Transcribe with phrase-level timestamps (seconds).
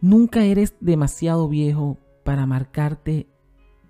[0.00, 3.26] Nunca eres demasiado viejo para marcarte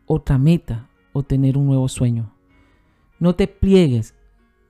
[0.07, 2.33] otra meta o tener un nuevo sueño.
[3.19, 4.15] No te pliegues,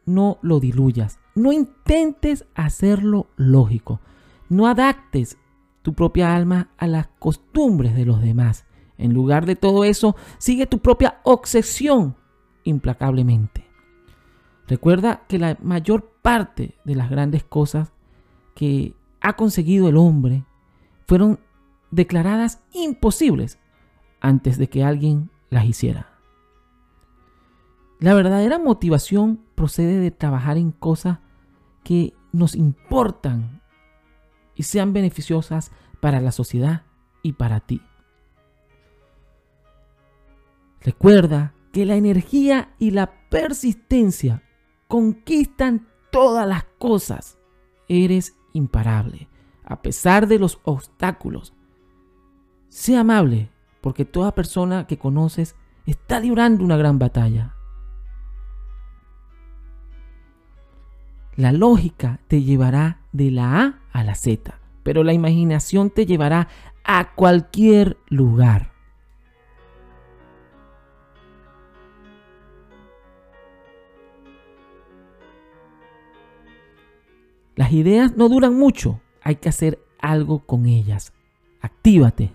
[0.07, 4.01] no lo diluyas, no intentes hacerlo lógico,
[4.49, 5.37] no adaptes
[5.83, 8.65] tu propia alma a las costumbres de los demás.
[8.99, 12.17] En lugar de todo eso, sigue tu propia obsesión
[12.65, 13.67] implacablemente.
[14.67, 17.93] Recuerda que la mayor parte de las grandes cosas
[18.55, 20.45] que ha conseguido el hombre
[21.07, 21.41] fueron
[21.91, 23.59] declaradas imposibles
[24.21, 26.19] antes de que alguien las hiciera.
[27.99, 31.21] La verdadera motivación procede de trabajar en cosas
[31.83, 33.63] que nos importan
[34.55, 36.83] y sean beneficiosas para la sociedad
[37.23, 37.81] y para ti.
[40.81, 44.43] Recuerda que la energía y la persistencia
[44.89, 47.39] conquistan todas las cosas.
[47.89, 49.29] Eres imparable
[49.67, 51.53] a pesar de los obstáculos.
[52.69, 53.51] Sé amable,
[53.81, 57.55] porque toda persona que conoces está librando una gran batalla.
[61.35, 66.49] La lógica te llevará de la A a la Z, pero la imaginación te llevará
[66.85, 68.73] a cualquier lugar.
[77.55, 81.13] Las ideas no duran mucho, hay que hacer algo con ellas.
[81.61, 82.31] Actívate.